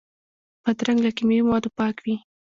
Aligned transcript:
بادرنګ 0.63 0.99
له 1.05 1.09
کیمیاوي 1.17 1.45
موادو 1.47 1.69
پاک 1.77 1.95
وي. 2.03 2.15